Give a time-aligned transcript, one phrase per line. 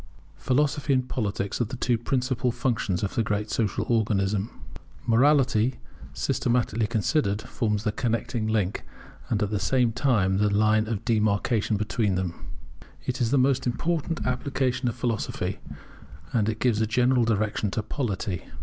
[0.37, 4.49] Philosophy and Politics are the two principal functions of the great social organism.
[5.05, 5.79] Morality,
[6.11, 8.81] systematically considered, forms the connecting link
[9.29, 12.33] and at the same time the line of demarcation between them.
[13.05, 15.59] It is the most important application of philosophy,
[16.33, 18.45] and it gives a general direction to polity.